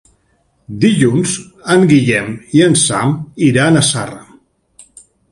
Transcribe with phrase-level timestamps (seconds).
[0.83, 1.33] Dilluns
[1.73, 3.13] en Guillem i en Sam
[3.49, 4.23] iran a Zarra.